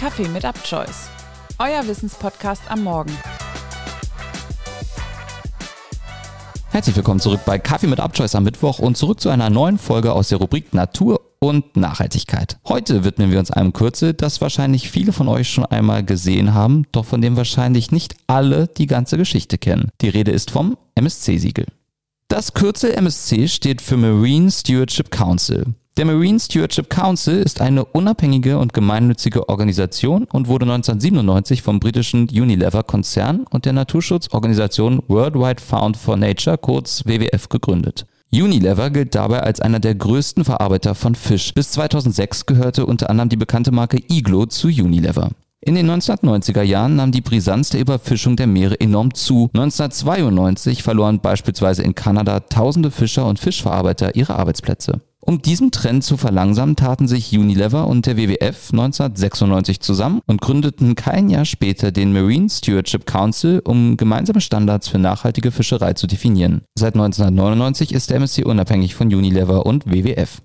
[0.00, 1.10] Kaffee mit Upchoice,
[1.58, 3.12] euer Wissenspodcast am Morgen.
[6.70, 10.14] Herzlich willkommen zurück bei Kaffee mit Upchoice am Mittwoch und zurück zu einer neuen Folge
[10.14, 12.58] aus der Rubrik Natur und Nachhaltigkeit.
[12.66, 16.86] Heute widmen wir uns einem Kürzel, das wahrscheinlich viele von euch schon einmal gesehen haben,
[16.92, 19.90] doch von dem wahrscheinlich nicht alle die ganze Geschichte kennen.
[20.00, 21.66] Die Rede ist vom MSC-Siegel.
[22.30, 25.64] Das Kürzel MSC steht für Marine Stewardship Council.
[25.96, 32.28] Der Marine Stewardship Council ist eine unabhängige und gemeinnützige Organisation und wurde 1997 vom britischen
[32.28, 38.06] Unilever-Konzern und der Naturschutzorganisation Worldwide Fund for Nature, kurz WWF, gegründet.
[38.32, 41.52] Unilever gilt dabei als einer der größten Verarbeiter von Fisch.
[41.52, 45.30] Bis 2006 gehörte unter anderem die bekannte Marke Iglo zu Unilever.
[45.62, 49.50] In den 1990er Jahren nahm die Brisanz der Überfischung der Meere enorm zu.
[49.52, 55.02] 1992 verloren beispielsweise in Kanada tausende Fischer und Fischverarbeiter ihre Arbeitsplätze.
[55.20, 60.94] Um diesen Trend zu verlangsamen, taten sich Unilever und der WWF 1996 zusammen und gründeten
[60.94, 66.62] kein Jahr später den Marine Stewardship Council, um gemeinsame Standards für nachhaltige Fischerei zu definieren.
[66.74, 70.40] Seit 1999 ist der MSC unabhängig von Unilever und WWF.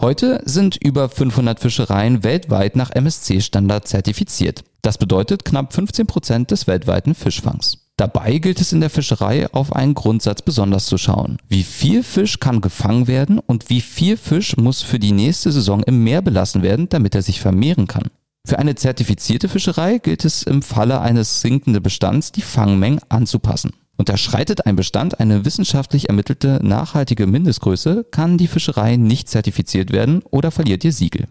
[0.00, 4.62] Heute sind über 500 Fischereien weltweit nach MSC-Standard zertifiziert.
[4.80, 7.78] Das bedeutet knapp 15 Prozent des weltweiten Fischfangs.
[7.96, 11.38] Dabei gilt es in der Fischerei auf einen Grundsatz besonders zu schauen.
[11.48, 15.82] Wie viel Fisch kann gefangen werden und wie viel Fisch muss für die nächste Saison
[15.82, 18.04] im Meer belassen werden, damit er sich vermehren kann.
[18.46, 23.72] Für eine zertifizierte Fischerei gilt es im Falle eines sinkenden Bestands, die Fangmengen anzupassen.
[23.98, 30.52] Unterschreitet ein Bestand eine wissenschaftlich ermittelte nachhaltige Mindestgröße, kann die Fischerei nicht zertifiziert werden oder
[30.52, 31.26] verliert ihr Siegel.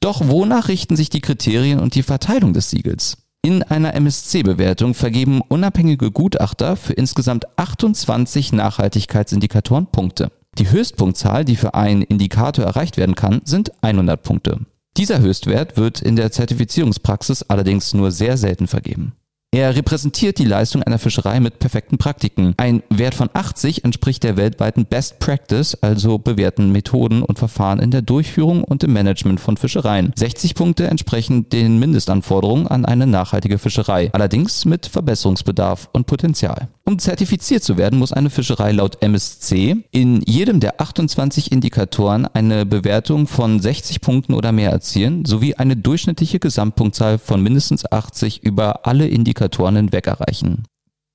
[0.00, 3.18] Doch wonach richten sich die Kriterien und die Verteilung des Siegels?
[3.42, 10.30] In einer MSC-Bewertung vergeben unabhängige Gutachter für insgesamt 28 Nachhaltigkeitsindikatoren Punkte.
[10.58, 14.60] Die Höchstpunktzahl, die für einen Indikator erreicht werden kann, sind 100 Punkte.
[14.96, 19.14] Dieser Höchstwert wird in der Zertifizierungspraxis allerdings nur sehr selten vergeben.
[19.54, 22.54] Er repräsentiert die Leistung einer Fischerei mit perfekten Praktiken.
[22.56, 27.90] Ein Wert von 80 entspricht der weltweiten Best Practice, also bewährten Methoden und Verfahren in
[27.90, 30.14] der Durchführung und im Management von Fischereien.
[30.16, 36.68] 60 Punkte entsprechen den Mindestanforderungen an eine nachhaltige Fischerei, allerdings mit Verbesserungsbedarf und Potenzial.
[36.84, 42.64] Um zertifiziert zu werden, muss eine Fischerei laut MSC in jedem der 28 Indikatoren eine
[42.64, 48.86] Bewertung von 60 Punkten oder mehr erzielen, sowie eine durchschnittliche Gesamtpunktzahl von mindestens 80 über
[48.86, 50.64] alle Indikatoren hinweg erreichen.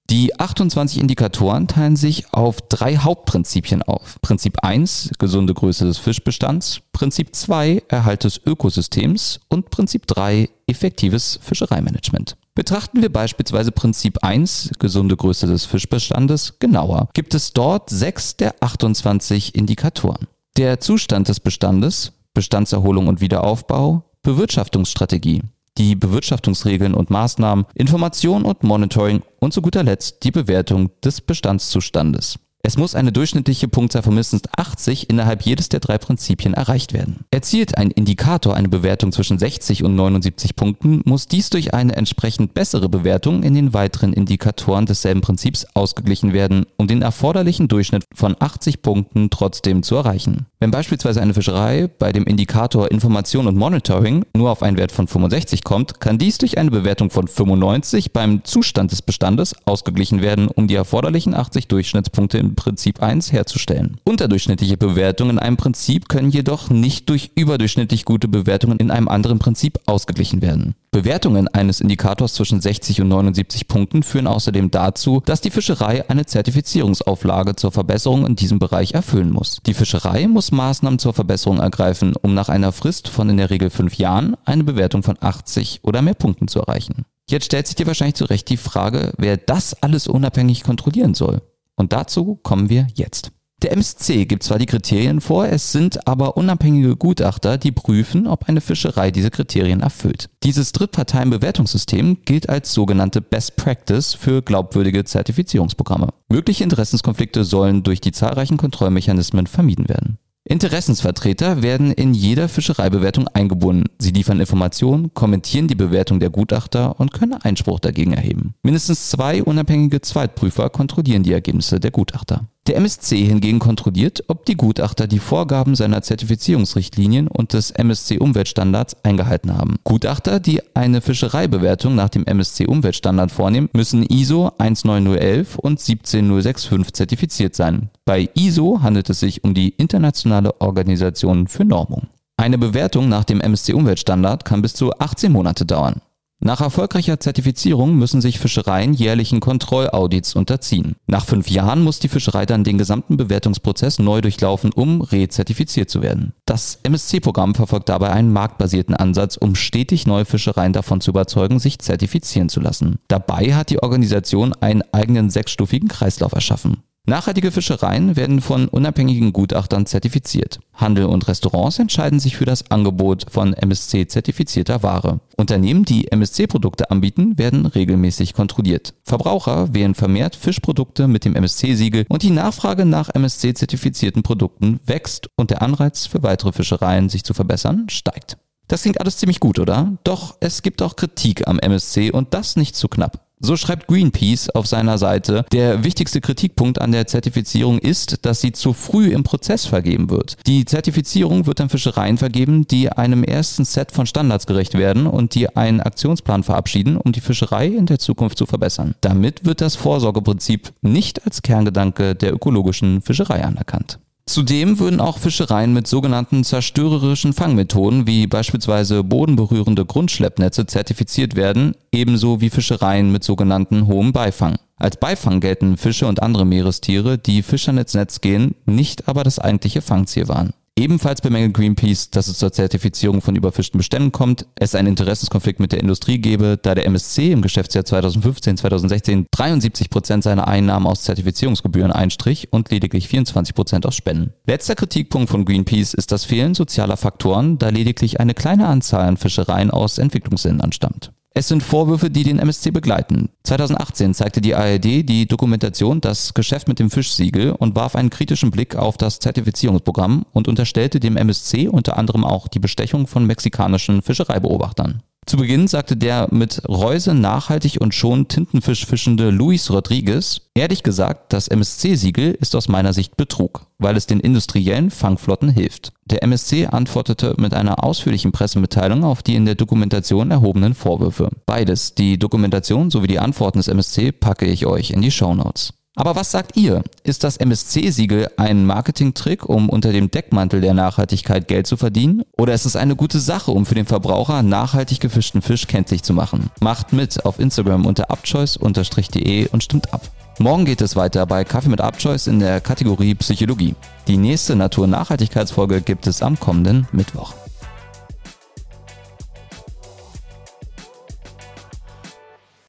[0.09, 4.17] Die 28 Indikatoren teilen sich auf drei Hauptprinzipien auf.
[4.21, 11.39] Prinzip 1, gesunde Größe des Fischbestands, Prinzip 2, Erhalt des Ökosystems und Prinzip 3, effektives
[11.41, 12.37] Fischereimanagement.
[12.55, 18.55] Betrachten wir beispielsweise Prinzip 1, gesunde Größe des Fischbestandes, genauer, gibt es dort sechs der
[18.61, 20.27] 28 Indikatoren.
[20.55, 25.43] Der Zustand des Bestandes, Bestandserholung und Wiederaufbau, Bewirtschaftungsstrategie,
[25.77, 32.39] die Bewirtschaftungsregeln und Maßnahmen, Information und Monitoring und zu guter Letzt die Bewertung des Bestandszustandes.
[32.67, 37.23] Es muss eine durchschnittliche Punktzahl von mindestens 80 innerhalb jedes der drei Prinzipien erreicht werden.
[37.31, 42.53] Erzielt ein Indikator eine Bewertung zwischen 60 und 79 Punkten, muss dies durch eine entsprechend
[42.53, 48.35] bessere Bewertung in den weiteren Indikatoren desselben Prinzips ausgeglichen werden, um den erforderlichen Durchschnitt von
[48.37, 50.45] 80 Punkten trotzdem zu erreichen.
[50.59, 55.07] Wenn beispielsweise eine Fischerei bei dem Indikator Information und Monitoring nur auf einen Wert von
[55.07, 60.49] 65 kommt, kann dies durch eine Bewertung von 95 beim Zustand des Bestandes ausgeglichen werden,
[60.49, 64.01] um die erforderlichen 80 Durchschnittspunkte im Prinzip 1 herzustellen.
[64.03, 69.39] Unterdurchschnittliche Bewertungen in einem Prinzip können jedoch nicht durch überdurchschnittlich gute Bewertungen in einem anderen
[69.39, 70.75] Prinzip ausgeglichen werden.
[70.91, 76.25] Bewertungen eines Indikators zwischen 60 und 79 Punkten führen außerdem dazu, dass die Fischerei eine
[76.25, 79.59] Zertifizierungsauflage zur Verbesserung in diesem Bereich erfüllen muss.
[79.65, 83.69] Die Fischerei muss Maßnahmen zur Verbesserung ergreifen, um nach einer Frist von in der Regel
[83.69, 87.05] fünf Jahren eine Bewertung von 80 oder mehr Punkten zu erreichen.
[87.29, 91.41] Jetzt stellt sich dir wahrscheinlich zu Recht die Frage, wer das alles unabhängig kontrollieren soll.
[91.77, 93.31] Und dazu kommen wir jetzt.
[93.63, 98.47] Der MSC gibt zwar die Kriterien vor, es sind aber unabhängige Gutachter, die prüfen, ob
[98.47, 100.29] eine Fischerei diese Kriterien erfüllt.
[100.43, 106.09] Dieses Drittparteienbewertungssystem gilt als sogenannte Best Practice für glaubwürdige Zertifizierungsprogramme.
[106.29, 110.19] Mögliche Interessenskonflikte sollen durch die zahlreichen Kontrollmechanismen vermieden werden.
[110.49, 113.85] Interessensvertreter werden in jeder Fischereibewertung eingebunden.
[113.99, 118.53] Sie liefern Informationen, kommentieren die Bewertung der Gutachter und können Einspruch dagegen erheben.
[118.63, 122.47] Mindestens zwei unabhängige Zweitprüfer kontrollieren die Ergebnisse der Gutachter.
[122.67, 129.57] Der MSC hingegen kontrolliert, ob die Gutachter die Vorgaben seiner Zertifizierungsrichtlinien und des MSC-Umweltstandards eingehalten
[129.57, 129.77] haben.
[129.85, 137.89] Gutachter, die eine Fischereibewertung nach dem MSC-Umweltstandard vornehmen, müssen ISO 19011 und 17065 zertifiziert sein.
[138.03, 142.07] Bei ISO handelt es sich um die Internationale Organisation für Normung.
[142.35, 146.01] Eine Bewertung nach dem MSC-Umweltstandard kann bis zu 18 Monate dauern.
[146.39, 150.95] Nach erfolgreicher Zertifizierung müssen sich Fischereien jährlichen Kontrollaudits unterziehen.
[151.07, 156.03] Nach fünf Jahren muss die Fischerei dann den gesamten Bewertungsprozess neu durchlaufen, um rezertifiziert zu
[156.03, 156.33] werden.
[156.45, 161.79] Das MSC-Programm verfolgt dabei einen marktbasierten Ansatz, um stetig neue Fischereien davon zu überzeugen, sich
[161.79, 162.99] zertifizieren zu lassen.
[163.07, 166.83] Dabei hat die Organisation einen eigenen sechsstufigen Kreislauf erschaffen.
[167.09, 170.59] Nachhaltige Fischereien werden von unabhängigen Gutachtern zertifiziert.
[170.73, 175.21] Handel und Restaurants entscheiden sich für das Angebot von MSC-zertifizierter Ware.
[175.37, 178.93] Unternehmen, die MSC-Produkte anbieten, werden regelmäßig kontrolliert.
[179.05, 185.49] Verbraucher wählen vermehrt Fischprodukte mit dem MSC-Siegel und die Nachfrage nach MSC-zertifizierten Produkten wächst und
[185.49, 188.37] der Anreiz für weitere Fischereien, sich zu verbessern, steigt.
[188.67, 189.93] Das klingt alles ziemlich gut, oder?
[190.03, 193.27] Doch es gibt auch Kritik am MSC und das nicht zu knapp.
[193.39, 198.51] So schreibt Greenpeace auf seiner Seite, der wichtigste Kritikpunkt an der Zertifizierung ist, dass sie
[198.51, 200.37] zu früh im Prozess vergeben wird.
[200.47, 205.35] Die Zertifizierung wird an Fischereien vergeben, die einem ersten Set von Standards gerecht werden und
[205.35, 208.95] die einen Aktionsplan verabschieden, um die Fischerei in der Zukunft zu verbessern.
[209.01, 213.99] Damit wird das Vorsorgeprinzip nicht als Kerngedanke der ökologischen Fischerei anerkannt.
[214.27, 222.41] Zudem würden auch Fischereien mit sogenannten zerstörerischen Fangmethoden wie beispielsweise bodenberührende Grundschleppnetze zertifiziert werden, ebenso
[222.41, 224.57] wie Fischereien mit sogenannten hohem Beifang.
[224.75, 229.39] Als Beifang gelten Fische und andere Meerestiere, die Fischern ins Netz gehen, nicht aber das
[229.39, 230.53] eigentliche Fangziel waren.
[230.77, 235.71] Ebenfalls bemängelt Greenpeace, dass es zur Zertifizierung von überfischten Beständen kommt, es einen Interessenskonflikt mit
[235.71, 241.91] der Industrie gebe, da der MSC im Geschäftsjahr 2015-2016 73 Prozent seiner Einnahmen aus Zertifizierungsgebühren
[241.91, 244.33] einstrich und lediglich 24 Prozent aus Spenden.
[244.45, 249.17] Letzter Kritikpunkt von Greenpeace ist das Fehlen sozialer Faktoren, da lediglich eine kleine Anzahl an
[249.17, 251.11] Fischereien aus Entwicklungsländern stammt.
[251.37, 253.29] Es sind Vorwürfe, die den MSC begleiten.
[253.43, 258.49] 2018 zeigte die ARD die Dokumentation Das Geschäft mit dem Fischsiegel und warf einen kritischen
[258.49, 264.01] Blick auf das Zertifizierungsprogramm und unterstellte dem MSC unter anderem auch die Bestechung von mexikanischen
[264.01, 265.03] Fischereibeobachtern.
[265.27, 271.33] Zu Beginn sagte der mit Reuse nachhaltig und schon Tintenfisch fischende Luis Rodriguez, ehrlich gesagt,
[271.33, 275.91] das MSC-Siegel ist aus meiner Sicht Betrug, weil es den industriellen Fangflotten hilft.
[276.05, 281.29] Der MSC antwortete mit einer ausführlichen Pressemitteilung auf die in der Dokumentation erhobenen Vorwürfe.
[281.45, 285.73] Beides, die Dokumentation sowie die Antworten des MSC, packe ich euch in die Show Notes.
[285.97, 286.83] Aber was sagt ihr?
[287.03, 292.21] Ist das MSC-Siegel ein Marketingtrick, um unter dem Deckmantel der Nachhaltigkeit Geld zu verdienen?
[292.37, 296.13] Oder ist es eine gute Sache, um für den Verbraucher nachhaltig gefischten Fisch kenntlich zu
[296.13, 296.51] machen?
[296.61, 300.11] Macht mit auf Instagram unter upchoice-de und stimmt ab.
[300.37, 303.73] Morgen geht es weiter bei Kaffee mit Upchoice in der Kategorie Psychologie.
[304.07, 307.33] Die nächste Natur-Nachhaltigkeitsfolge gibt es am kommenden Mittwoch.